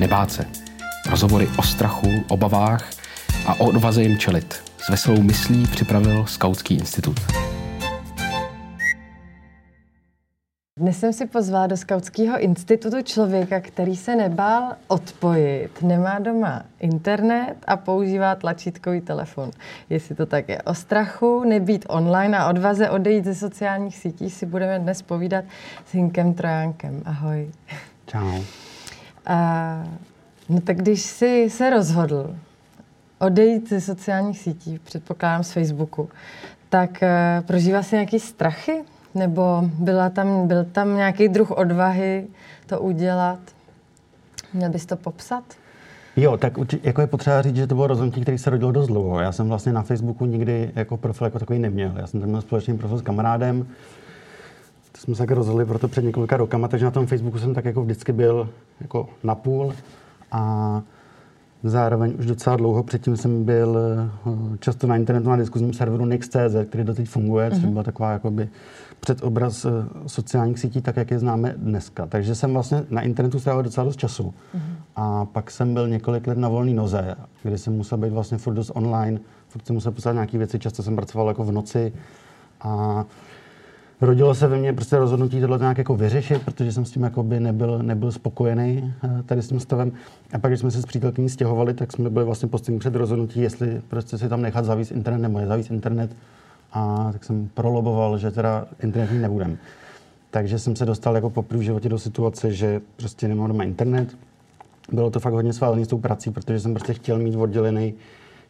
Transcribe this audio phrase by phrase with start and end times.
[0.00, 0.44] nebát se.
[1.10, 2.90] Rozhovory o strachu, obavách
[3.46, 4.62] a o odvaze jim čelit.
[4.78, 7.16] S veselou myslí připravil Skautský institut.
[10.78, 17.54] Dnes jsem si pozvala do Skautského institutu člověka, který se nebál odpojit, nemá doma internet
[17.66, 19.50] a používá tlačítkový telefon.
[19.90, 24.46] Jestli to tak je o strachu, nebýt online a odvaze odejít ze sociálních sítí, si
[24.46, 25.44] budeme dnes povídat
[25.86, 27.02] s Hinkem Trojánkem.
[27.04, 27.50] Ahoj.
[28.06, 28.42] Čau.
[29.30, 29.84] A,
[30.48, 32.36] no tak když jsi se rozhodl
[33.18, 36.08] odejít ze sociálních sítí, předpokládám z Facebooku,
[36.68, 38.82] tak uh, prožívá si nějaký strachy?
[39.14, 42.26] Nebo byla tam, byl tam nějaký druh odvahy
[42.66, 43.38] to udělat?
[44.54, 45.44] Měl bys to popsat?
[46.16, 49.20] Jo, tak jako je potřeba říct, že to bylo rozhodnutí, který se rodilo dost dlouho.
[49.20, 51.92] Já jsem vlastně na Facebooku nikdy jako profil jako takový neměl.
[51.96, 53.66] Já jsem tam měl společný profil s kamarádem.
[54.92, 57.64] To jsme se tak rozhodli proto před několika rokama, takže na tom Facebooku jsem tak
[57.64, 58.48] jako vždycky byl
[58.80, 59.74] jako napůl.
[60.32, 60.82] A
[61.62, 66.56] Zároveň už docela dlouho předtím jsem byl eh, často na internetu na diskuzním serveru Nix.cz,
[66.68, 67.72] který doteď funguje, což mhm.
[67.72, 68.48] byla taková jakoby
[69.00, 69.70] předobraz eh,
[70.06, 72.06] sociálních sítí, tak jak je známe dneska.
[72.06, 74.22] Takže jsem vlastně na internetu strávil docela dost času.
[74.24, 74.60] Mm-hmm.
[74.96, 78.54] A pak jsem byl několik let na volné noze, kdy jsem musel být vlastně furt
[78.54, 81.92] dost online, furt jsem musel poslat nějaké věci, často jsem pracoval jako v noci.
[82.60, 83.04] A
[84.00, 87.40] rodilo se ve mně prostě rozhodnutí tohle nějak jako vyřešit, protože jsem s tím jakoby
[87.40, 89.92] nebyl, nebyl spokojený eh, tady s tím stavem.
[90.32, 93.40] A pak, když jsme se s přítelkyní stěhovali, tak jsme byli vlastně postaveni před rozhodnutí,
[93.40, 96.16] jestli prostě si tam nechat zavíst internet nebo nezavíst internet.
[96.72, 99.58] A tak jsem proloboval, že teda internet nebudem.
[100.30, 104.16] Takže jsem se dostal jako po v životě do situace, že prostě nemám doma internet.
[104.92, 107.94] Bylo to fakt hodně sválený s tou prací, protože jsem prostě chtěl mít oddělený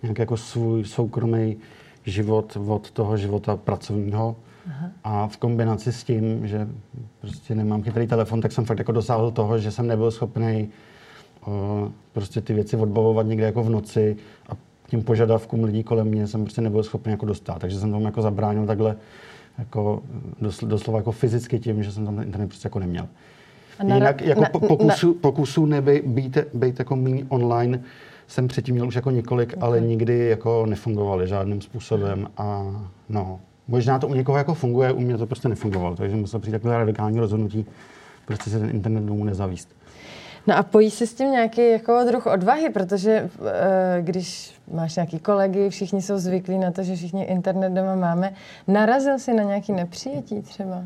[0.02, 1.56] nějak jako svůj soukromý
[2.04, 4.36] život od toho života pracovního.
[4.70, 4.90] Aha.
[5.04, 6.68] A v kombinaci s tím, že
[7.20, 10.68] prostě nemám chytrý telefon, tak jsem fakt jako dosáhl toho, že jsem nebyl schopný
[12.12, 14.16] prostě ty věci odbavovat někde jako v noci
[14.48, 14.52] a
[14.86, 17.58] tím požadavkům lidí kolem mě jsem prostě nebyl schopný jako dostat.
[17.58, 18.96] Takže jsem tomu jako zabránil takhle
[19.58, 20.02] jako
[20.62, 23.08] doslova jako fyzicky tím, že jsem tam ten internet prostě jako neměl.
[23.84, 27.80] na, Jinak jako na, pokusu, na, pokusu neby, být, být jako méně online
[28.26, 29.68] jsem předtím měl už jako několik, okay.
[29.68, 32.66] ale nikdy jako nefungovaly žádným způsobem a
[33.08, 36.52] no, Možná to u někoho jako funguje, u mě to prostě nefungovalo, takže musel přijít
[36.52, 37.66] takové radikální rozhodnutí,
[38.26, 39.68] prostě se ten internet domů nezavíst.
[40.46, 43.28] No a pojí se s tím nějaký jako druh odvahy, protože e,
[44.02, 48.32] když máš nějaký kolegy, všichni jsou zvyklí na to, že všichni internet doma máme,
[48.68, 50.82] narazil si na nějaký nepřijetí třeba?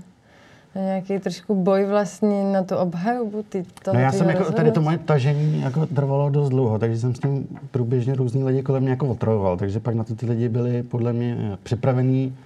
[0.75, 4.73] Na nějaký trošku boj vlastně na tu obhajobu ty toho, No já jsem jako, tady
[4.73, 8.83] to moje tažení jako trvalo dost dlouho, takže jsem s tím průběžně různý lidi kolem
[8.83, 12.37] mě jako otrojoval, takže pak na to ty lidi byli podle mě připravení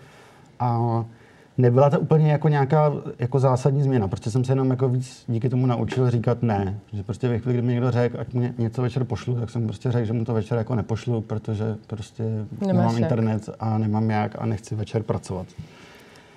[0.61, 1.05] a
[1.59, 5.49] nebyla to úplně jako nějaká jako zásadní změna, protože jsem se jenom jako víc díky
[5.49, 6.79] tomu naučil říkat ne.
[6.93, 9.67] Že prostě ve chvíli, kdy mi někdo řekl, ať mě něco večer pošlu, tak jsem
[9.67, 13.03] prostě řekl, že mu to večer jako nepošlu, protože prostě Nemáš nemám jak.
[13.03, 15.47] internet a nemám jak a nechci večer pracovat.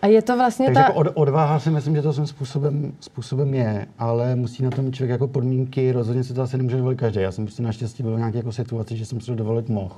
[0.02, 0.82] A je to vlastně Takže ta...
[0.82, 4.92] jako od, odvaha si myslím, že to svým způsobem, způsobem je, ale musí na tom
[4.92, 7.22] člověk jako podmínky, rozhodně si to asi nemůže dovolit každý.
[7.22, 9.96] Já jsem prostě naštěstí byl v nějaké jako situaci, že jsem si to dovolit mohl.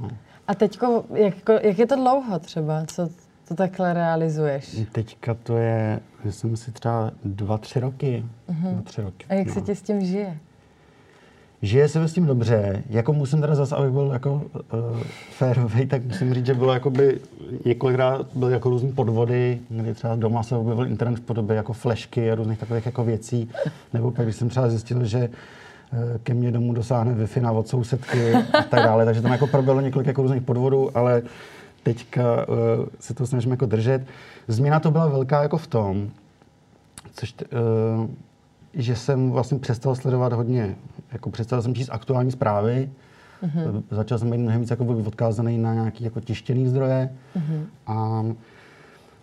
[0.00, 0.08] No.
[0.48, 2.84] A teďko, jak, jak je to dlouho třeba?
[2.86, 3.08] Co,
[3.50, 4.76] to takhle realizuješ?
[4.92, 6.00] Teďka to je,
[6.30, 8.24] jsem si třeba dva, tři roky.
[8.48, 8.72] Uh-huh.
[8.72, 9.54] Dva, tři roky A jak no.
[9.54, 10.36] se ti s tím žije?
[11.62, 12.82] Žije se mi s tím dobře.
[12.90, 15.00] Jako musím teda zase, abych byl jako uh,
[15.30, 17.20] férový, tak musím říct, že bylo jakoby,
[17.64, 22.32] několikrát byly jako různé podvody, kdy třeba doma se objevil internet v podobě jako flešky
[22.32, 23.50] a různých takových jako věcí.
[23.92, 28.32] Nebo pak, když jsem třeba zjistil, že eh, ke mně domů dosáhne Wi-Fi od sousedky
[28.34, 29.04] a tak dále.
[29.04, 31.22] Takže tam jako proběhlo několik jako různých podvodů, ale
[31.82, 32.56] teďka uh,
[33.00, 34.06] se to snažím jako držet.
[34.48, 36.10] Změna to byla velká jako v tom,
[37.12, 38.10] což, uh,
[38.74, 40.76] že jsem vlastně přestal sledovat hodně,
[41.12, 42.90] jako přestal jsem číst aktuální zprávy,
[43.42, 43.82] uh-huh.
[43.90, 47.64] začal jsem být mnohem víc jako odkázaný na nějaké jako tištěné zdroje uh-huh.
[47.86, 48.24] a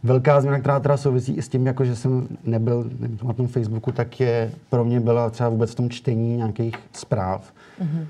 [0.04, 2.90] velká změna, která teda souvisí i s tím, jako že jsem nebyl
[3.24, 7.54] na tom Facebooku, tak je pro mě byla třeba vůbec v tom čtení nějakých zpráv,
[7.82, 8.06] uh-huh.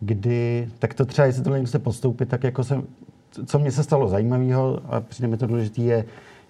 [0.00, 2.82] kdy, tak to třeba, jestli to se podstoupit, tak jako jsem
[3.46, 6.04] co mě se stalo zajímavého a přijde mi to důležité, je,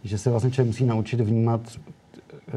[0.04, 1.60] že se vlastně člověk musí naučit vnímat,
[2.48, 2.52] eh,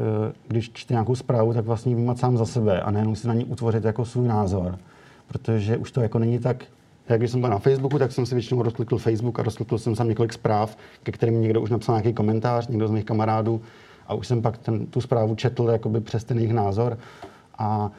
[0.48, 3.44] když čte nějakou zprávu, tak vlastně vnímat sám za sebe a nejenom si na ní
[3.44, 4.78] utvořit jako svůj názor.
[5.28, 6.64] Protože už to jako není tak,
[7.08, 9.94] jak když jsem byl na Facebooku, tak jsem si většinou rozklikl Facebook a rozklikl jsem
[9.94, 13.60] tam několik zpráv, ke kterým někdo už napsal nějaký komentář, někdo z mých kamarádů
[14.06, 16.98] a už jsem pak ten, tu zprávu četl jakoby přes ten jejich názor.
[17.58, 17.90] A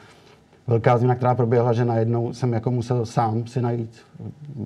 [0.66, 4.00] velká změna, která proběhla, že najednou jsem jako musel sám si najít.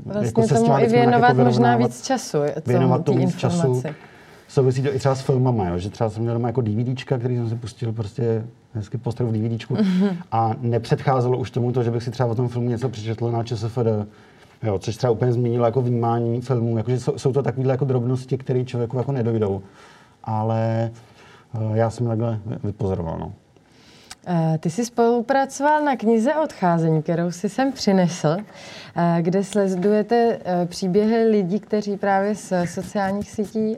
[0.04, 2.38] Vlastně jako se tomu i věnovat jako možná víc času.
[2.66, 3.82] Věnovat tomu víc času.
[4.48, 5.78] souvisí to i třeba s filmama, jo?
[5.78, 9.32] že třeba jsem měl doma jako DVDčka, který jsem si pustil prostě hezky postavu v
[9.32, 10.16] DVDčku mm-hmm.
[10.32, 13.44] a nepředcházelo už tomu to, že bych si třeba o tom filmu něco přečetl na
[13.44, 13.86] ČSFD,
[14.62, 18.38] jo, což třeba úplně změnilo jako vnímání filmů, jakože jsou, jsou to takovéhle jako drobnosti,
[18.38, 19.62] které člověku jako nedojdou,
[20.24, 20.90] ale
[21.54, 23.32] uh, já jsem takhle vypozoroval, no.
[24.28, 28.36] Eh, ty jsi spolupracoval na knize Odcházení, kterou si sem přinesl,
[28.96, 33.76] eh, kde sledujete eh, příběhy lidí, kteří právě z sociálních sítí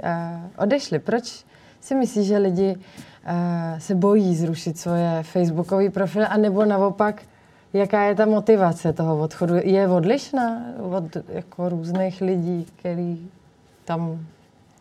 [0.58, 0.98] odešli.
[0.98, 1.44] Proč
[1.80, 2.76] si myslíš, že lidi
[3.78, 7.22] se bojí zrušit svoje facebookové profily, anebo naopak,
[7.72, 9.54] jaká je ta motivace toho odchodu?
[9.62, 13.28] Je odlišná od jako různých lidí, který
[13.84, 14.26] tam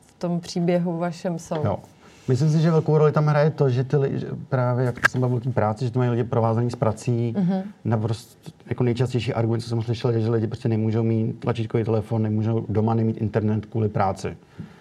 [0.05, 1.65] v tom příběhu vašem jsou?
[1.65, 1.79] Jo.
[2.27, 5.41] Myslím si, že velkou roli tam hraje to, že ty lidi, právě jak jsem bavil
[5.47, 7.33] o práci, že to mají lidi provázaný s prací.
[7.37, 7.63] Mm-hmm.
[7.85, 12.21] Naprosto jako nejčastější argument, co jsem slyšel, je, že lidi prostě nemůžou mít tlačítkový telefon,
[12.21, 14.37] nemůžou doma nemít internet kvůli práci.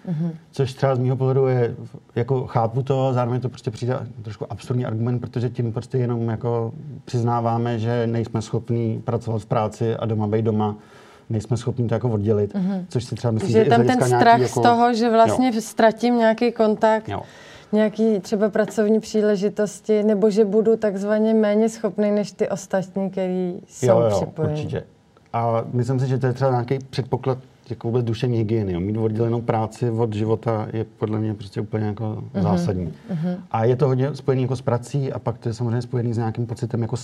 [0.09, 0.31] Mm-hmm.
[0.51, 1.75] Což třeba z mého pohledu je,
[2.15, 6.73] jako chápu to, zároveň to prostě přijde trošku absurdní argument, protože tím prostě jenom jako
[7.05, 10.75] přiznáváme, že nejsme schopní pracovat v práci a doma být doma
[11.29, 12.85] nejsme schopni to jako oddělit, mm-hmm.
[12.89, 15.61] což si třeba myslím, že je tam ten strach jako, z toho, že vlastně jo.
[15.61, 17.21] ztratím nějaký kontakt, jo.
[17.71, 23.87] nějaký třeba pracovní příležitosti, nebo že budu takzvaně méně schopný než ty ostatní, kteří jsou
[23.87, 24.53] jo, jo, připojeni.
[24.53, 24.83] určitě.
[25.33, 27.37] A myslím si, že to je třeba nějaký předpoklad
[27.69, 28.73] jako vůbec duševní hygieny.
[28.73, 28.79] Jo.
[28.79, 32.41] Mít oddělenou práci od života je podle mě prostě úplně jako mm-hmm.
[32.41, 32.87] zásadní.
[32.87, 33.37] Mm-hmm.
[33.51, 36.17] A je to hodně spojený jako s prací a pak to je samozřejmě spojený s
[36.17, 36.95] nějakým pocitem jako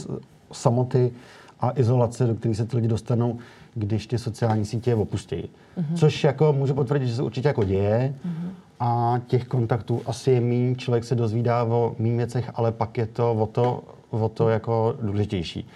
[0.52, 1.12] samoty
[1.60, 3.38] a izolace, do které se ty lidi dostanou
[3.76, 5.36] když ty sociální sítě opustí.
[5.36, 5.96] Mm-hmm.
[5.96, 8.50] Což jako můžu potvrdit, že se určitě jako děje mm-hmm.
[8.80, 13.06] a těch kontaktů asi je méně, člověk se dozvídá o mým věcech, ale pak je
[13.06, 15.68] to o to, o to jako důležitější.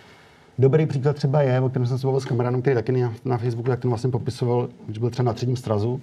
[0.60, 3.38] Dobrý příklad třeba je, o kterém jsem se bavil s kamarádem, který taky na, na
[3.38, 6.02] Facebooku, tak ten vlastně popisoval, že byl třeba na třetím strazu,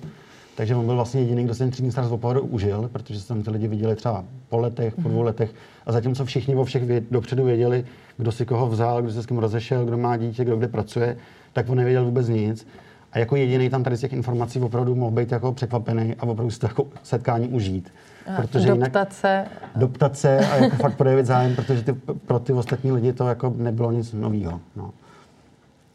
[0.57, 3.43] takže on byl vlastně jediný, kdo se ten třídní start opravdu užil, protože se tam
[3.43, 5.55] ty lidi viděli třeba po letech, po dvou letech.
[5.87, 7.85] A zatímco všichni o všech věd, dopředu věděli,
[8.17, 11.17] kdo si koho vzal, kdo se s kým rozešel, kdo má dítě, kdo kde pracuje,
[11.55, 12.67] tak on nevěděl vůbec nic.
[13.13, 16.51] A jako jediný tam tady z těch informací opravdu mohl být jako překvapený a opravdu
[16.51, 17.93] si to jako setkání užít.
[18.27, 19.47] A protože doptat se.
[19.77, 21.93] Doptat se a jako fakt projevit zájem, protože ty,
[22.27, 24.61] pro ty ostatní lidi to jako nebylo nic nového.
[24.77, 24.85] No.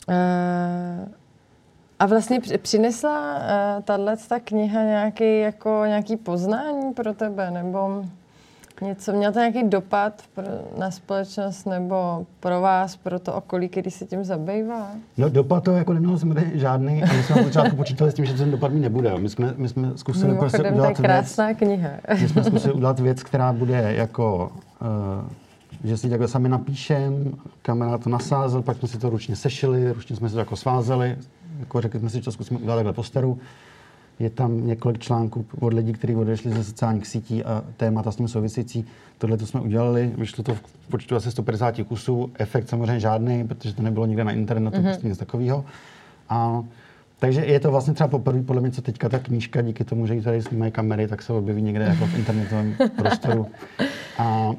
[0.09, 1.09] Uh...
[1.99, 8.05] A vlastně přinesla uh, tahle ta kniha nějaký, jako, nějaký poznání pro tebe, nebo
[8.81, 10.45] něco, měl to nějaký dopad pro,
[10.77, 14.87] na společnost nebo pro vás, pro to okolí, který se tím zabývá?
[15.17, 18.25] No dopad to jako neměl jsem žádný a my jsme na počátku počítali s tím,
[18.25, 19.17] že ten dopad mi nebude.
[19.17, 21.89] My jsme, my jsme zkusili prostě udělat to je krásná věc, kniha.
[22.21, 25.29] my jsme zkusili udělat věc, která bude jako uh,
[25.83, 30.15] že si takhle sami napíšem, kamera to nasázel, pak jsme si to ručně sešili, ručně
[30.15, 31.17] jsme si to jako svázeli,
[31.59, 33.39] jako řekli jsme si, že to zkusíme udělat takhle posteru.
[34.19, 38.27] Je tam několik článků od lidí, kteří odešli ze sociálních sítí a témata s tím
[38.27, 38.85] související.
[39.17, 42.31] Tohle to jsme udělali, vyšlo to v počtu asi 150 kusů.
[42.39, 44.83] Efekt samozřejmě žádný, protože to nebylo nikde na internetu, mm-hmm.
[44.83, 45.65] prostě nic takového.
[46.29, 46.63] A
[47.19, 50.15] takže je to vlastně třeba poprvé, podle mě, co teďka ta knížka, díky tomu, že
[50.15, 53.47] ji tady snímají kamery, tak se objeví někde jako v internetovém prostoru.
[54.17, 54.51] A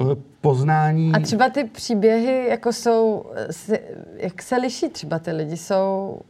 [0.00, 1.12] e, poznání.
[1.12, 3.24] A třeba ty příběhy, jako jsou,
[4.16, 5.56] jak se liší třeba ty lidi?
[5.56, 6.20] Jsou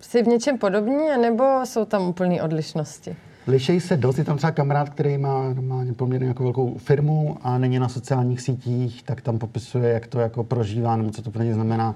[0.00, 3.16] si v něčem podobní, nebo jsou tam úplné odlišnosti?
[3.46, 7.58] Lišej se dost, je tam třeba kamarád, který má normálně poměrně jako velkou firmu a
[7.58, 11.42] není na sociálních sítích, tak tam popisuje, jak to jako prožívá, nebo co to pro
[11.42, 11.94] ně znamená.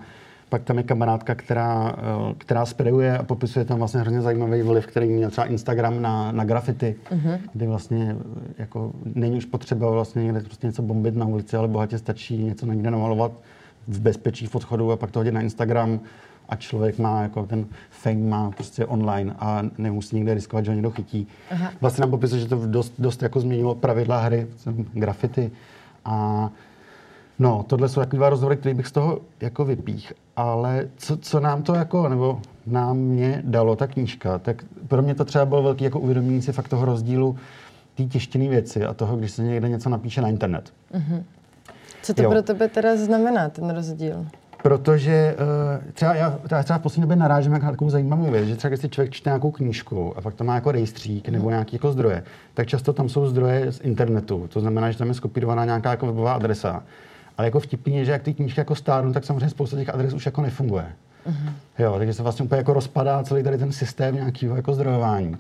[0.49, 4.87] Pak tam je kamarádka, která, eh, která spreduje a popisuje tam vlastně hrozně zajímavý vliv,
[4.87, 7.38] který měl třeba Instagram na, na grafity, uh-huh.
[7.52, 11.68] kdy vlastně eh, jako není už potřeba vlastně někde prostě něco bombit na ulici, ale
[11.68, 13.32] bohatě stačí něco někde namalovat
[13.88, 16.00] v bezpečí v odchodu a pak to hodit na Instagram
[16.52, 20.75] a člověk má jako ten fame má prostě online a nemusí nikde riskovat, že ho
[20.75, 21.26] někdo chytí.
[21.50, 21.73] Aha.
[21.80, 24.47] Vlastně nám popisuje, že to dost, dost jako změnilo pravidla hry,
[24.92, 25.50] grafity
[26.04, 26.50] a
[27.38, 30.12] No, tohle jsou takový dva rozhovory, které bych z toho jako vypích.
[30.37, 35.14] Ale co, co nám to jako, nebo nám mě dalo ta knížka, tak pro mě
[35.14, 37.37] to třeba bylo velký jako uvědomění si fakt toho rozdílu
[37.94, 40.73] té tištěné věci a toho, když se někde něco napíše na internet.
[40.94, 41.23] Mm-hmm.
[42.02, 42.30] Co to jo.
[42.30, 44.26] pro tebe teda znamená, ten rozdíl?
[44.62, 48.57] Protože uh, třeba já, já třeba v poslední době narážím na takovou zajímavou věc, že
[48.57, 51.76] třeba když si člověk čte nějakou knížku a pak to má jako rejstřík nebo nějaký
[51.76, 52.23] jako zdroje,
[52.54, 54.49] tak často tam jsou zdroje z internetu.
[54.52, 56.83] To znamená, že tam je skopírovaná nějaká jako webová adresa.
[57.38, 60.12] Ale jako vtipný je, že jak ty knížky jako stárnou, tak samozřejmě spousta těch adres
[60.14, 60.87] už jako nefunguje.
[61.26, 61.52] Uh-huh.
[61.78, 65.37] Jo, takže se vlastně úplně jako rozpadá celý tady ten systém nějakého jako zdrojování.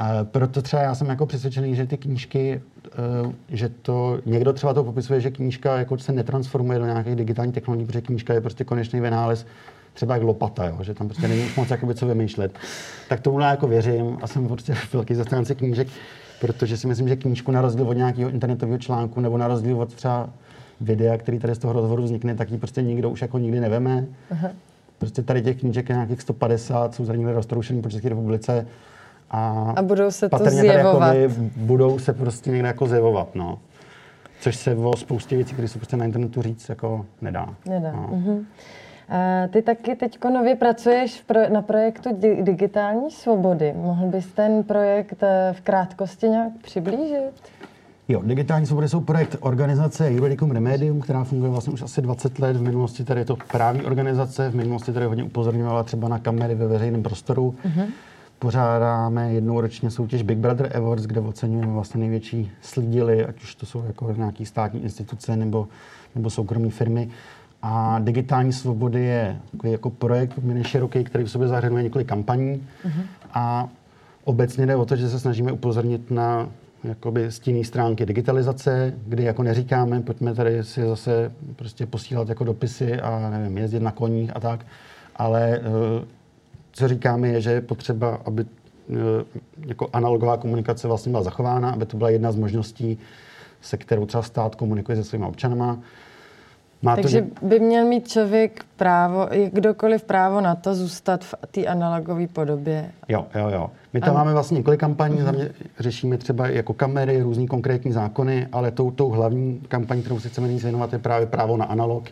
[0.00, 4.74] A proto třeba já jsem jako přesvědčený, že ty knížky, eh, že to někdo třeba
[4.74, 8.64] to popisuje, že knížka jako se netransformuje do nějakých digitálních technologií, protože knížka je prostě
[8.64, 9.46] konečný vynález
[9.94, 12.58] třeba jak lopata, jo, že tam prostě není moc jakoby, co vymýšlet.
[13.08, 15.88] Tak tomu jako věřím a jsem prostě velký zastánce knížek,
[16.40, 19.94] protože si myslím, že knížku na rozdíl od nějakého internetového článku nebo na rozdíl od
[19.94, 20.30] třeba
[20.80, 24.06] videa, který tady z toho rozhovoru vznikne, tak ji prostě nikdo už jako nikdy neveme.
[24.30, 24.48] Aha.
[24.98, 28.66] Prostě tady těch knížek je nějakých 150, jsou zřejmě roztroušený po České republice.
[29.30, 31.14] A, a budou se to zjevovat.
[31.14, 33.58] Jakoby, budou se prostě někde jako zjevovat, no.
[34.40, 37.54] Což se o spoustě věcí, které jsou prostě na internetu říct, jako nedá.
[37.66, 37.92] Nedá.
[37.92, 38.08] No.
[38.12, 38.44] Uh-huh.
[39.08, 42.08] A ty taky teď nově pracuješ pro, na projektu
[42.40, 43.74] Digitální svobody.
[43.76, 47.32] Mohl bys ten projekt eh, v krátkosti nějak přiblížit?
[48.08, 52.56] Jo, Digitální svobody jsou projekt organizace Juridicum Remedium, která funguje vlastně už asi 20 let.
[52.56, 56.54] V minulosti tady je to právní organizace, v minulosti tady hodně upozorňovala třeba na kamery
[56.54, 57.54] ve veřejném prostoru.
[57.64, 57.86] Uh-huh.
[58.40, 63.66] Pořádáme jednou ročně soutěž Big Brother Awards, kde oceňujeme vlastně největší slídily, ať už to
[63.66, 65.68] jsou jako nějaké státní instituce nebo,
[66.14, 67.08] nebo soukromé firmy.
[67.62, 72.66] A digitální svobody je jako projekt poměrně široký, který v sobě zahrnuje několik kampaní.
[72.86, 73.02] Uh-huh.
[73.34, 73.68] A
[74.24, 76.48] obecně jde o to, že se snažíme upozornit na
[76.84, 83.00] jakoby stinné stránky digitalizace, kdy jako neříkáme, pojďme tady si zase prostě posílat jako dopisy
[83.00, 84.66] a nevím, jezdit na koních a tak,
[85.16, 86.19] ale eh,
[86.72, 88.94] co říkáme je, že je potřeba, aby eh,
[89.66, 92.98] jako analogová komunikace vlastně byla zachována, aby to byla jedna z možností,
[93.60, 95.78] se kterou třeba stát komunikuje se svými občanama.
[96.82, 101.66] Má Takže to, by měl mít člověk právo, kdokoliv právo na to zůstat v té
[101.66, 102.90] analogové podobě.
[103.08, 103.70] Jo, jo, jo.
[103.92, 104.18] My tam ano.
[104.18, 105.50] máme vlastně několik kampaní, uh-huh.
[105.78, 110.46] řešíme třeba jako kamery, různý konkrétní zákony, ale tou, tou hlavní kampaní, kterou si chceme
[110.46, 112.08] nyní věnovat, je právě právo na analog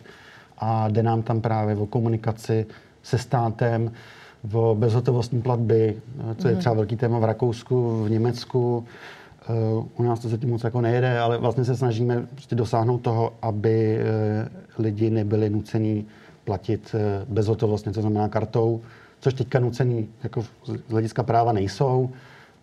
[0.57, 2.65] a jde nám tam právě o komunikaci
[3.03, 3.91] se státem,
[4.53, 6.01] o bezhotovostní platby,
[6.37, 6.59] co je mhm.
[6.59, 8.85] třeba velký téma v Rakousku, v Německu.
[9.49, 13.33] Eh, u nás to zatím moc jako nejede, ale vlastně se snažíme prostě dosáhnout toho,
[13.41, 16.05] aby eh, lidi nebyli nuceni
[16.43, 18.81] platit eh, bezhotovostně, to znamená kartou,
[19.19, 22.09] což teďka nucený jako z hlediska práva nejsou,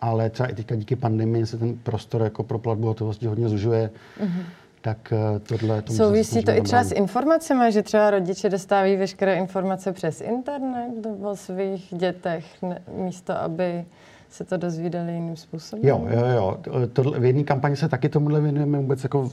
[0.00, 3.90] ale třeba i teďka díky pandemii se ten prostor jako pro platbu hotovosti hodně zužuje.
[4.20, 5.82] Mm-hmm tak eh, tohle...
[5.82, 11.06] To Souvisí to i třeba s informacemi, že třeba rodiče dostávají veškeré informace přes internet
[11.22, 13.84] o svých dětech, ne, místo aby
[14.30, 15.88] se to dozvídali jiným způsobem?
[15.88, 16.58] Jo, jo, jo.
[16.92, 19.30] Tohle, v jedné kampani se taky tomuhle věnujeme vůbec jako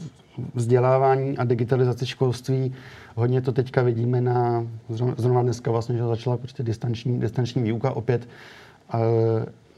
[0.54, 2.74] vzdělávání a digitalizaci školství.
[3.16, 4.68] Hodně to teďka vidíme na,
[5.18, 8.28] zrovna dneska vlastně, že začala prostě distanční, distanční výuka opět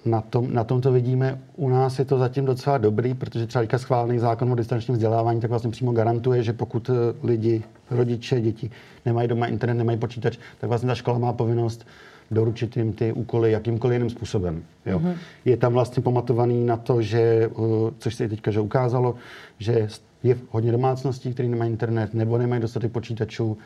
[0.05, 1.41] na tom, na tom to vidíme.
[1.55, 5.49] U nás je to zatím docela dobrý, protože třeba schválený zákon o distančním vzdělávání tak
[5.49, 6.93] vlastně přímo garantuje, že pokud eh,
[7.23, 8.71] lidi, rodiče, děti
[9.05, 11.87] nemají doma internet, nemají počítač, tak vlastně ta škola má povinnost
[12.31, 14.63] doručit jim ty úkoly jakýmkoliv jiným způsobem.
[14.85, 14.99] Jo.
[14.99, 15.15] Mm-hmm.
[15.45, 19.15] Je tam vlastně pamatovaný na to, že, eh, což se teďka že ukázalo,
[19.59, 19.87] že
[20.23, 23.57] je hodně domácností, které nemají internet nebo nemají dostatek počítačů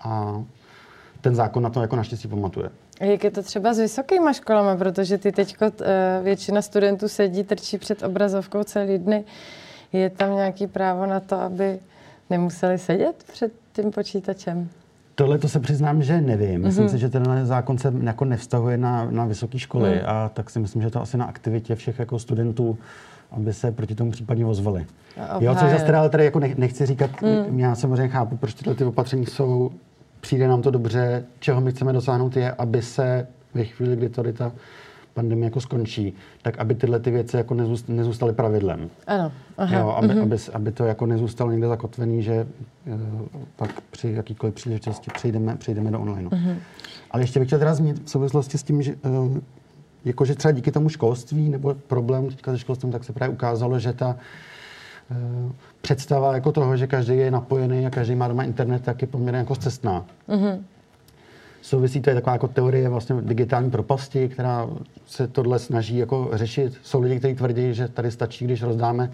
[0.00, 0.42] a
[1.22, 2.70] ten zákon na to jako naštěstí pamatuje.
[3.00, 7.78] Jak je to třeba s vysokýma školama, protože ty teď eh, většina studentů sedí, trčí
[7.78, 9.24] před obrazovkou celý dny.
[9.92, 11.78] Je tam nějaký právo na to, aby
[12.30, 14.68] nemuseli sedět před tím počítačem?
[15.14, 16.62] Tohle to se přiznám, že nevím.
[16.62, 16.90] Myslím mm-hmm.
[16.90, 20.00] si, že ten zákon se jako nevztahuje na, na vysoké školy mm.
[20.06, 22.78] a tak si myslím, že to asi na aktivitě všech jako studentů,
[23.30, 24.86] aby se proti tomu případně ozvali.
[25.40, 27.60] Jo, což zase teda tady jako nechci říkat, mm.
[27.60, 29.70] já samozřejmě chápu, proč tyhle ty opatření jsou
[30.22, 34.32] přijde nám to dobře, čeho my chceme dosáhnout je, aby se ve chvíli, kdy tady
[34.32, 34.52] ta
[35.14, 37.54] pandemie jako skončí, tak aby tyhle ty věci jako
[37.88, 38.90] nezůstaly pravidlem.
[39.06, 39.32] Ano.
[39.58, 39.78] Aha.
[39.78, 40.22] Jo, aby, mm-hmm.
[40.22, 42.46] aby, aby, to jako nezůstalo někde zakotvený, že
[42.86, 43.00] uh,
[43.56, 46.28] pak při jakýkoliv příležitosti přejdeme, přejdeme do online.
[46.28, 46.56] Mm-hmm.
[47.10, 49.38] Ale ještě bych chtěl teda zmínit v souvislosti s tím, že uh,
[50.04, 53.92] jakože třeba díky tomu školství nebo problém teďka se školstvím, tak se právě ukázalo, že
[53.92, 54.14] ta uh,
[55.80, 59.38] představa jako toho, že každý je napojený a každý má doma internet, tak je poměrně
[59.38, 60.06] jako cestná.
[60.28, 60.60] Mm-hmm.
[61.62, 64.68] Souvisí to je taková jako teorie vlastně digitální propasti, která
[65.06, 66.78] se tohle snaží jako řešit.
[66.82, 69.10] Jsou lidi, kteří tvrdí, že tady stačí, když rozdáme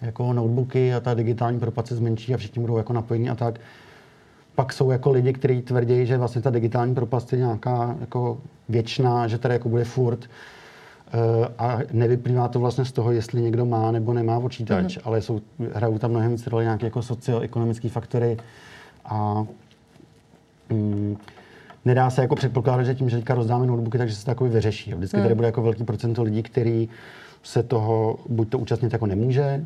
[0.00, 3.60] jako notebooky a ta digitální propast se zmenší a všichni budou jako napojení a tak.
[4.54, 8.38] Pak jsou jako lidi, kteří tvrdí, že vlastně ta digitální propast je nějaká jako
[8.68, 10.30] věčná, že tady jako bude furt.
[11.14, 15.02] Eh, a nevyplývá to vlastně z toho, jestli někdo má nebo nemá počítač, mm-hmm.
[15.04, 15.40] ale jsou,
[15.74, 18.36] hrajou tam mnohem víc roli nějaké jako socioekonomické faktory
[19.04, 19.46] a
[20.70, 21.16] mm,
[21.84, 24.94] nedá se jako předpokládat, že tím, že teďka rozdáme notebooky, takže se to takový vyřeší.
[24.94, 25.22] Vždycky mm.
[25.22, 26.88] tady bude jako velký procento lidí, který
[27.42, 29.64] se toho buď to účastnit jako nemůže,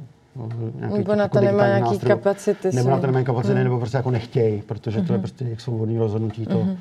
[0.75, 2.71] nějaký, nebo na jako to nemá nějaký nástroj, kapacity.
[2.73, 3.64] Nebo na to nemají kapacity, mm.
[3.64, 5.21] nebo prostě jako nechtějí, protože to je mhm.
[5.21, 6.76] prostě jejich svobodný rozhodnutí to, mm-hmm.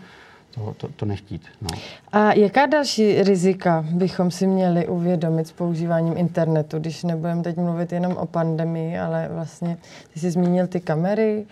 [0.52, 1.42] To, to, to nechtít.
[1.62, 1.68] No.
[2.12, 7.92] A jaká další rizika bychom si měli uvědomit s používáním internetu, když nebudeme teď mluvit
[7.92, 9.78] jenom o pandemii, ale vlastně
[10.14, 11.46] ty jsi zmínil ty kamery,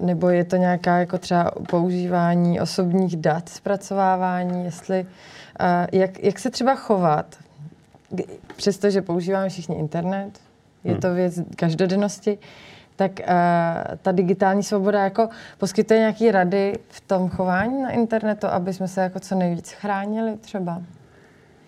[0.00, 5.06] nebo je to nějaká jako třeba používání osobních dat, zpracovávání, jestli,
[5.92, 7.36] jak, jak se třeba chovat,
[8.56, 10.30] přestože používáme všichni internet,
[10.84, 11.00] je hmm.
[11.00, 12.38] to věc každodennosti,
[13.00, 15.28] tak uh, ta digitální svoboda jako
[15.58, 20.36] poskytuje nějaké rady v tom chování na internetu, aby jsme se jako co nejvíc chránili
[20.36, 20.82] třeba?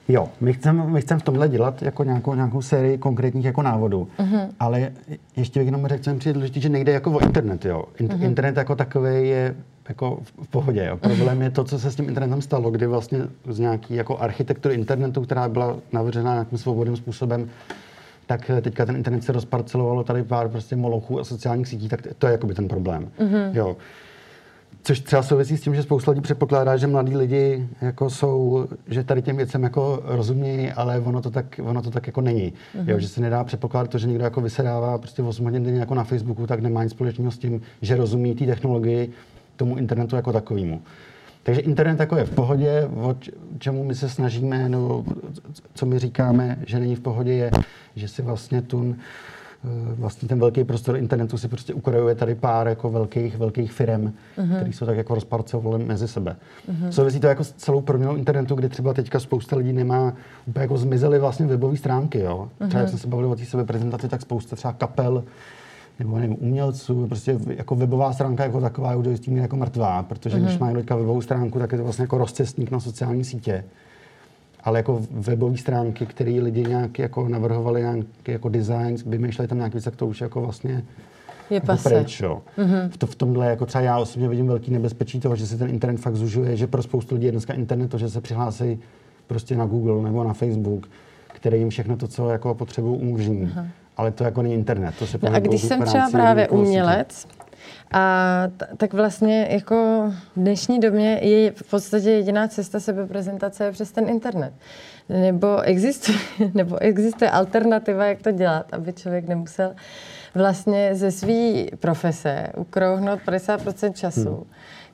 [0.08, 4.08] Jo, my chceme my chcem v tomhle dělat jako nějakou, nějakou sérii konkrétních jako návodů,
[4.18, 4.48] uh-huh.
[4.60, 4.92] ale
[5.36, 7.64] ještě bych jenom řekl, že důležitý, že nejde jako o internet.
[7.64, 7.84] Jo.
[7.98, 8.24] In, uh-huh.
[8.24, 9.54] Internet jako takový je
[9.88, 10.84] jako v pohodě.
[10.84, 10.96] Jo.
[10.96, 11.42] Problém uh-huh.
[11.42, 15.22] je to, co se s tím internetem stalo, kdy vlastně z nějaký jako architektury internetu,
[15.22, 17.48] která byla navržena nějakým svobodným způsobem,
[18.26, 22.26] tak teďka ten internet se rozparcelovalo tady pár prostě molochů a sociálních sítí, tak to
[22.26, 23.08] je jakoby ten problém.
[23.20, 23.50] Mm-hmm.
[23.52, 23.76] Jo.
[24.84, 29.04] Což třeba souvisí s tím, že spousta lidí předpokládá, že mladí lidi jako jsou, že
[29.04, 32.52] tady těm věcem jako rozumějí, ale ono to tak, ono to tak jako není.
[32.52, 32.88] Mm-hmm.
[32.88, 35.94] Jo, že se nedá předpokládat to, že někdo jako vysedává prostě 8 hodin denně jako
[35.94, 39.10] na Facebooku, tak nemá nic společného s tím, že rozumí té technologii,
[39.56, 40.82] tomu internetu jako takovému.
[41.42, 43.16] Takže internet jako je v pohodě, o
[43.58, 45.04] čemu my se snažíme, nebo
[45.74, 47.50] co my říkáme, že není v pohodě, je,
[47.96, 48.94] že si vlastně tu
[49.64, 54.12] eh, vlastně ten velký prostor internetu si prostě ukrojuje tady pár jako velkých, velkých firm,
[54.38, 54.56] uh-huh.
[54.56, 56.36] které jsou tak jako rozparcovaly mezi sebe.
[56.70, 56.88] Uh-huh.
[56.88, 60.12] Souvisí to jako s celou proměnou internetu, kdy třeba teďka spousta lidí nemá,
[60.46, 62.48] úplně jako zmizely vlastně webové stránky, jo.
[62.54, 62.78] Třeba uh-huh.
[62.78, 65.24] jak jsme se bavili o té sebe prezentaci, tak spousta třeba kapel,
[66.04, 70.36] nebo nevím, umělců, prostě jako webová stránka jako taková je do jistý jako mrtvá, protože
[70.36, 70.42] mm-hmm.
[70.42, 70.60] když mhm.
[70.60, 73.64] mají teďka webovou stránku, tak je to vlastně jako rozcestník na sociální sítě.
[74.64, 79.74] Ale jako webové stránky, které lidi nějak jako navrhovali, nějaký jako design, vymýšleli tam nějak
[79.74, 80.72] víc, tak to už jako vlastně
[81.50, 81.88] je jako pase.
[81.88, 82.42] pryč, jo.
[82.58, 82.88] Mm-hmm.
[82.88, 85.70] V, to, v tomhle, jako třeba já osobně vidím velký nebezpečí toho, že se ten
[85.70, 88.80] internet fakt zužuje, že pro spoustu lidí je dneska internet to, že se přihlásí
[89.26, 90.88] prostě na Google nebo na Facebook,
[91.26, 93.46] který jim všechno to, co jako potřebují, umožní.
[93.46, 93.66] Uh-huh
[94.02, 94.94] ale to jako není internet.
[94.98, 97.26] To se no a když jsem třeba právě umělec,
[97.92, 100.04] a t- tak vlastně jako
[100.36, 104.52] v dnešní době je v podstatě jediná cesta sebeprezentace přes ten internet.
[105.08, 106.18] Nebo existuje,
[106.54, 109.74] nebo existuje alternativa, jak to dělat, aby člověk nemusel
[110.34, 114.44] vlastně ze své profese ukrouhnout 50% času, hmm.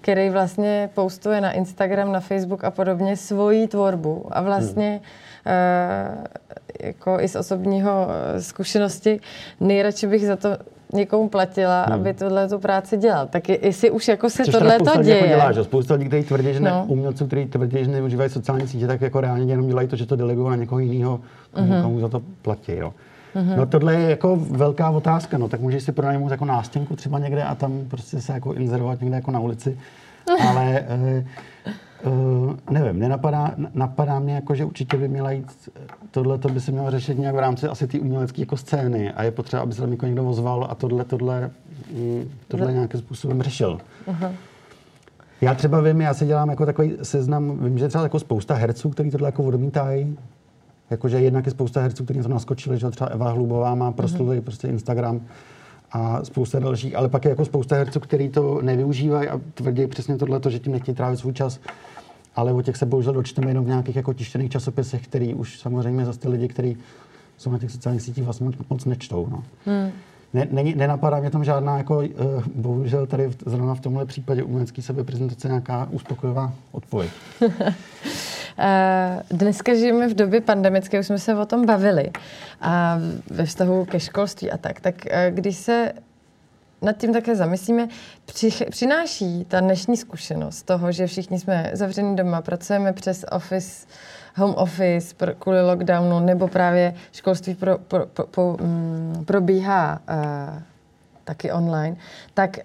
[0.00, 5.00] který vlastně postuje na Instagram, na Facebook a podobně svoji tvorbu a vlastně hmm
[5.48, 6.24] Eh,
[6.82, 9.20] jako i z osobního eh, zkušenosti,
[9.60, 10.48] nejradši bych za to
[10.92, 11.94] někomu platila, hmm.
[11.94, 13.26] aby tohle tu práci dělal.
[13.26, 15.16] Tak jestli už jako se tohle to děje.
[15.16, 15.64] Jako dělá, že?
[15.64, 16.84] Spousta lidí, kteří tvrdí, že ne, no.
[16.88, 20.16] umělců, kteří tvrdí, že neužívají sociální sítě, tak jako reálně jenom dělají to, že to
[20.16, 21.20] delegují na někoho jiného,
[21.52, 21.82] komu, mm-hmm.
[21.82, 22.76] komu za to platí.
[22.76, 22.94] Jo.
[23.36, 23.56] Mm-hmm.
[23.56, 27.42] No tohle je jako velká otázka, no tak můžeš si pronajmout jako nástěnku třeba někde
[27.42, 29.78] a tam prostě se jako inzerovat někde jako na ulici.
[30.48, 31.24] Ale eh,
[32.06, 35.68] Uh, nevím, nenapadá, napadá mě jako, že určitě by měla jít,
[36.10, 39.22] tohle to by se mělo řešit nějak v rámci asi té umělecké jako scény a
[39.22, 41.50] je potřeba, aby se tam jako někdo ozval a tohle, tohle,
[41.92, 43.78] mm, tohle nějakým způsobem řešil.
[44.08, 44.32] Uh-huh.
[45.40, 48.90] Já třeba vím, já se dělám jako takový seznam, vím, že třeba jako spousta herců,
[48.90, 50.18] kteří tohle jako odmítají,
[50.90, 54.42] jakože jednak je spousta herců, kteří to naskočili, že třeba Eva Hlubová má proslulý uh-huh.
[54.42, 55.20] prostě Instagram
[55.92, 60.16] a spousta dalších, ale pak je jako spousta herců, kteří to nevyužívají a tvrdí přesně
[60.16, 61.60] tohle, že tím nechtějí trávit svůj čas
[62.38, 66.04] ale o těch se bohužel dočteme jenom v nějakých jako tištěných časopisech, který už samozřejmě
[66.04, 66.76] zase ty lidi, kteří
[67.36, 69.26] jsou na těch sociálních sítích vlastně moc, moc nečtou.
[69.30, 69.42] No.
[69.66, 69.90] Hmm.
[70.34, 72.04] Ne, není, nenapadá mě tam žádná, jako, uh,
[72.54, 77.10] bohužel tady zrovna v tomhle případě umělecký sebeprezentace nějaká uspokojivá odpověď.
[78.60, 82.10] Eh, dneska žijeme v době pandemické, už jsme se o tom bavili
[82.60, 82.98] a
[83.30, 84.80] ve vztahu ke školství a tak.
[84.80, 85.92] Tak eh, když se
[86.82, 87.88] nad tím také zamyslíme,
[88.70, 93.86] přináší ta dnešní zkušenost toho, že všichni jsme zavření doma, pracujeme přes office,
[94.36, 100.62] home office kvůli lockdownu, nebo právě školství pro, pro, pro, pro, um, probíhá uh,
[101.24, 101.96] taky online,
[102.34, 102.58] tak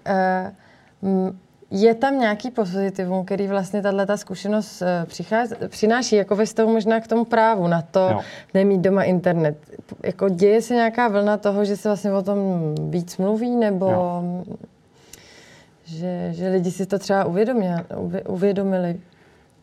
[1.02, 1.30] uh,
[1.74, 7.00] je tam nějaký pozitivum, který vlastně tato zkušenost eh, přichází, přináší, jako ve stavu možná
[7.00, 8.20] k tomu právu na to no.
[8.54, 9.56] nemít doma internet.
[10.02, 12.38] Jako děje se nějaká vlna toho, že se vlastně o tom
[12.90, 14.44] víc mluví, nebo no.
[15.84, 17.66] že, že lidi si to třeba uvědomí,
[18.28, 19.00] uvědomili?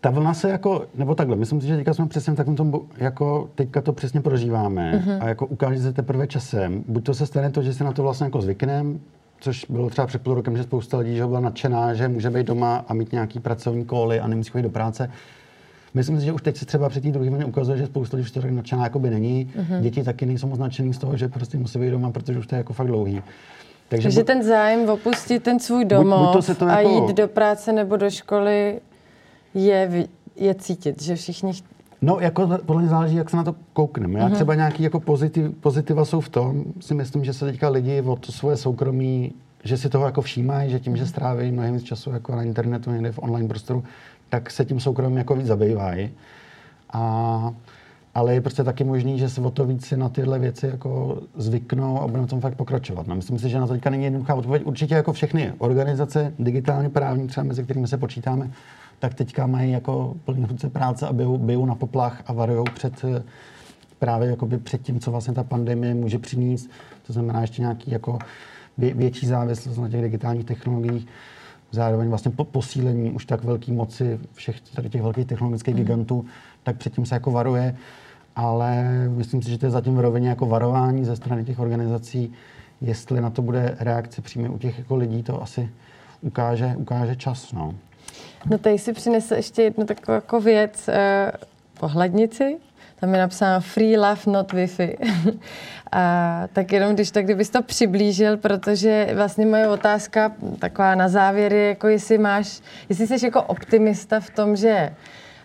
[0.01, 2.79] Ta vlna se jako, nebo takhle, myslím si, že teďka jsme přesně v takovém tom,
[2.97, 5.17] jako teďka to přesně prožíváme uh-huh.
[5.21, 6.83] a jako ukáže se teprve časem.
[6.87, 8.99] Buď to se stane to, že se na to vlastně jako zvykneme,
[9.41, 12.47] což bylo třeba před půl rokem, že spousta lidí že byla nadšená, že může být
[12.47, 15.11] doma a mít nějaký pracovní koly a nemusí chodit do práce.
[15.93, 18.31] Myslím si, že už teď se třeba před tím druhým ukazuje, že spousta lidí už
[18.31, 19.51] tak nadšená jako by není.
[19.59, 19.81] Uh-huh.
[19.81, 22.57] Děti taky nejsou označený z toho, že prostě musí být doma, protože už to je
[22.57, 23.21] jako fakt dlouhý.
[23.89, 26.89] Takže, Takže ten zájem opustit ten svůj domov buď, buď to se to jako...
[26.89, 28.79] a jít do práce nebo do školy
[29.53, 31.53] je, je cítit, že všichni
[32.01, 34.19] No, jako podle mě záleží, jak se na to koukneme.
[34.19, 34.33] Já uh-huh.
[34.33, 38.15] třeba nějaký jako pozitiv, pozitiva jsou v tom, si myslím, že se teďka lidi o
[38.15, 39.33] to svoje soukromí,
[39.63, 42.91] že si toho jako všímají, že tím, že stráví mnohem víc času jako na internetu,
[42.91, 43.83] někde v online prostoru,
[44.29, 46.09] tak se tím soukromím jako víc zabývají.
[46.93, 47.53] A,
[48.15, 51.21] ale je prostě taky možný, že se o to víc si na tyhle věci jako
[51.35, 53.07] zvyknou a na tom fakt pokračovat.
[53.07, 54.63] No, myslím si, že na to teďka není jednoduchá odpověď.
[54.65, 58.51] Určitě jako všechny organizace digitálně právní, třeba mezi kterými se počítáme,
[59.01, 63.05] tak teďka mají jako plný ruce práce a bijou, bijou na poplach a varují před
[63.99, 66.69] právě jakoby před tím, co vlastně ta pandemie může přinést.
[67.07, 68.19] To znamená ještě nějaký jako
[68.77, 71.07] vě, větší závislost na těch digitálních technologiích.
[71.71, 75.81] Zároveň vlastně po, posílení už tak velké moci všech tady těch velkých technologických mm.
[75.81, 76.25] gigantů,
[76.63, 77.75] tak předtím se jako varuje.
[78.35, 82.33] Ale myslím si, že to je zatím v rovině jako varování ze strany těch organizací.
[82.81, 85.69] Jestli na to bude reakce přímě u těch jako lidí, to asi
[86.21, 87.53] ukáže, ukáže čas.
[87.53, 87.75] No.
[88.49, 91.31] No tady si přinesl ještě jednu takovou jako věc, eh,
[91.79, 92.57] pohlednici,
[93.01, 94.97] tam je napsáno free love, not Wi-Fi.
[95.91, 101.53] a tak jenom když tak, kdybys to přiblížil, protože vlastně moje otázka taková na závěr
[101.53, 104.93] je, jako jestli máš, jestli jsi jako optimista v tom, že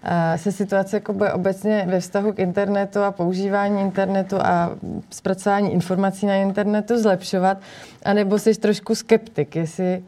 [0.04, 4.70] eh, se situace jako bude obecně ve vztahu k internetu a používání internetu a
[5.10, 7.58] zpracování informací na internetu zlepšovat,
[8.04, 10.02] anebo jsi trošku skeptik, jestli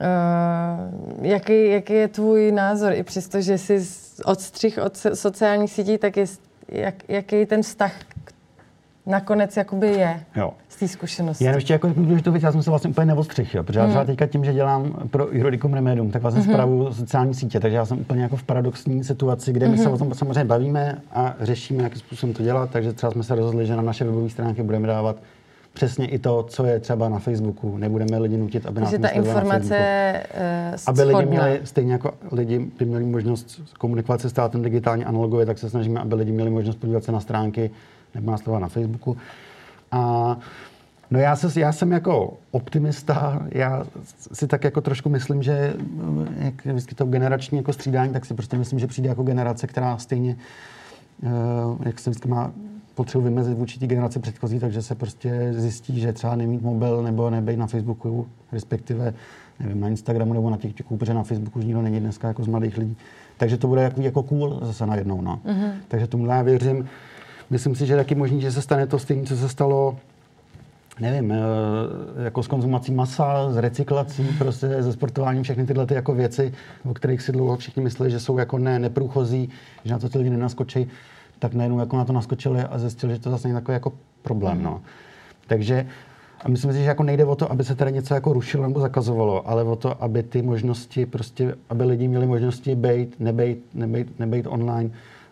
[0.00, 3.86] Uh, jaký, jaký je tvůj názor, i přesto, že jsi
[4.24, 6.24] odstřih od sociálních sítí, tak je,
[6.68, 7.92] jak, jaký ten vztah
[9.06, 10.52] nakonec jakoby je jo.
[10.68, 11.44] z té zkušenosti.
[11.44, 14.00] Já ještě jako důležitou věc, já jsem se vlastně úplně neostřih, jo, protože já třeba
[14.00, 14.06] hmm.
[14.06, 16.52] teďka tím, že dělám pro Juridicum Remedium, tak vlastně mm-hmm.
[16.52, 19.92] zprávu sociální sítě, takže já jsem úplně jako v paradoxní situaci, kde my se mhm.
[19.92, 23.66] o tom samozřejmě bavíme a řešíme, jakým způsobem to dělat, takže třeba jsme se rozhodli,
[23.66, 25.16] že na naše webové stránky budeme dávat
[25.72, 27.76] přesně i to, co je třeba na Facebooku.
[27.76, 30.26] Nebudeme lidi nutit, aby nás ta informace je
[30.72, 35.46] uh, Aby lidi měli, stejně jako lidi by měli možnost komunikovat se státem digitálně analogově,
[35.46, 37.70] tak se snažíme, aby lidi měli možnost podívat se na stránky
[38.14, 39.16] nebo na na Facebooku.
[39.92, 40.36] A
[41.10, 43.86] No já, se, já jsem jako optimista, já
[44.32, 45.74] si tak jako trošku myslím, že
[46.38, 49.98] jak vždycky to generační jako střídání, tak si prostě myslím, že přijde jako generace, která
[49.98, 50.36] stejně,
[51.22, 51.28] eh,
[51.82, 52.52] jak se vždycky má
[52.94, 57.30] potřebu vymezit vůči té generaci předchozí, takže se prostě zjistí, že třeba nemít mobil nebo
[57.30, 59.14] nebejt na Facebooku, respektive
[59.60, 62.46] nevím, na Instagramu nebo na TikToku, protože na Facebooku už nikdo není dneska jako z
[62.46, 62.96] mladých lidí.
[63.36, 65.20] Takže to bude jako, jako cool zase najednou.
[65.20, 65.40] No.
[65.44, 65.72] Mm-hmm.
[65.88, 66.88] Takže tomu já věřím.
[67.50, 69.96] Myslím si, že taky možný, že se stane to stejné, co se stalo
[71.00, 71.36] nevím, eh,
[72.24, 76.52] jako s konzumací masa, s recyklací, prostě se sportováním, všechny tyhle ty jako věci,
[76.84, 79.50] o kterých si dlouho všichni mysleli, že jsou jako ne, neprůchozí,
[79.84, 80.86] že na to ty lidi nenaskočí
[81.40, 84.58] tak najednou jako na to naskočili a zjistili, že to zase není takový jako problém.
[84.58, 84.64] Mm.
[84.64, 84.80] No.
[85.46, 85.86] Takže
[86.44, 88.80] a myslím si, že jako nejde o to, aby se tady něco jako rušilo nebo
[88.80, 94.18] zakazovalo, ale o to, aby ty možnosti, prostě, aby lidi měli možnosti být, nebejt, nebejt,
[94.18, 94.90] nebejt online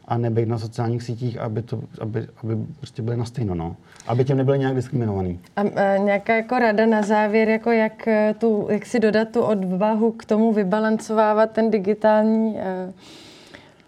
[0.08, 3.76] a nebejt na sociálních sítích, aby, to, aby, aby prostě byly na stejno, no.
[4.06, 5.40] Aby těm nebyly nějak diskriminovaný.
[5.56, 9.40] A, a nějaká jako rada na závěr, jako jak, eh, tu, jak si dodat tu
[9.40, 12.92] odvahu k tomu vybalancovávat ten digitální uh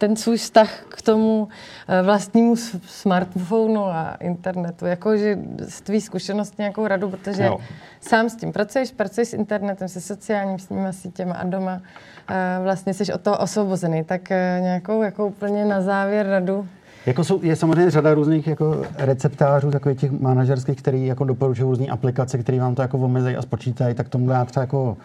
[0.01, 1.49] ten svůj vztah k tomu
[1.89, 4.87] eh, vlastnímu smartphonu a internetu.
[4.87, 7.59] Jakože z tvý zkušenosti nějakou radu, protože jo.
[8.01, 10.59] sám s tím pracuješ, pracuješ s internetem, se sociálními
[10.91, 11.81] sítěma a doma
[12.63, 14.05] vlastně jsi od toho osvobozený.
[14.05, 16.69] Tak eh, nějakou jako úplně na závěr radu
[17.07, 21.87] jako jsou, je samozřejmě řada různých jako receptářů, takových těch manažerských, který jako doporučují různé
[21.87, 24.97] aplikace, které vám to jako omezejí a spočítají, tak tomu já třeba jako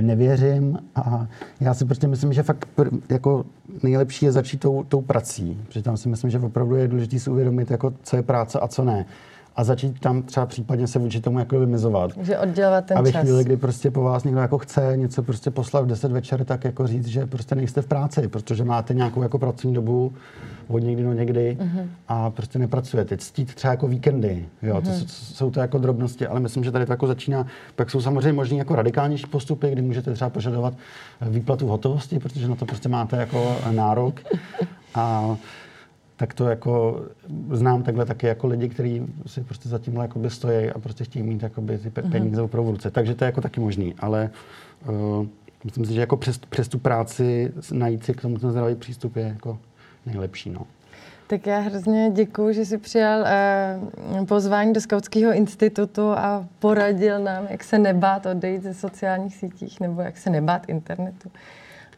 [0.00, 1.26] nevěřím a
[1.60, 2.68] já si prostě myslím, že fakt
[3.08, 3.44] jako
[3.82, 7.30] nejlepší je začít tou, tou prací, protože tam si myslím, že opravdu je důležité si
[7.30, 9.06] uvědomit, jako, co je práce a co ne
[9.56, 12.10] a začít tam třeba případně se vůči tomu jako vymizovat.
[12.20, 13.22] Že oddělat ten a ve čas.
[13.22, 16.64] chvíli, kdy prostě po vás někdo jako chce něco prostě poslat v 10 večer, tak
[16.64, 20.12] jako říct, že prostě nejste v práci, protože máte nějakou jako pracovní dobu
[20.68, 21.86] od někdy do někdy uh-huh.
[22.08, 23.16] a prostě nepracujete.
[23.16, 24.82] Ctít třeba jako víkendy, jo, uh-huh.
[24.82, 27.46] to jsou, jsou to jako drobnosti, ale myslím, že tady to jako začíná.
[27.76, 30.74] Pak jsou samozřejmě možný jako radikálnější postupy, kdy můžete třeba požadovat
[31.20, 34.20] výplatu hotovosti, protože na to prostě máte jako nárok.
[34.94, 35.36] A
[36.16, 37.04] tak to jako
[37.50, 41.22] znám takhle taky jako lidi, kteří si prostě za tímhle jakoby stojí a prostě chtějí
[41.22, 42.10] mít jakoby ty mhm.
[42.10, 42.44] peníze mm-hmm.
[42.44, 42.90] opravdu v ruce.
[42.90, 44.30] Takže to je jako taky možný, ale
[44.88, 45.26] uh,
[45.64, 49.16] myslím si, že jako přes, přes tu práci najít si k tomu ten zdravý přístup
[49.16, 49.58] je jako
[50.06, 50.50] nejlepší.
[50.50, 50.66] No.
[51.26, 53.78] Tak já hrozně děkuji, že jsi přijal eh,
[54.28, 60.00] pozvání do Skautského institutu a poradil nám, jak se nebát odejít ze sociálních sítích nebo
[60.00, 61.30] jak se nebát internetu.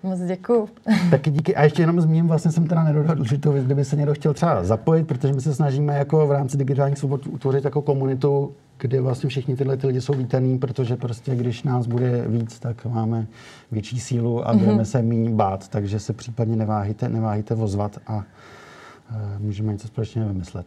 [0.03, 0.69] Moc děkuju.
[1.11, 1.57] Taky díky.
[1.57, 4.65] A ještě jenom zmíním, vlastně jsem teda nedodal důležitou věc, kdyby se někdo chtěl třeba
[4.65, 9.29] zapojit, protože my se snažíme jako v rámci digitálních svobod utvořit jako komunitu, kde vlastně
[9.29, 13.27] všichni tyhle ty lidi jsou vítaný, protože prostě když nás bude víc, tak máme
[13.73, 18.25] větší sílu a budeme se méně bát, takže se případně neváhejte, neváhejte vozvat a
[19.11, 20.67] e, můžeme něco společně vymyslet.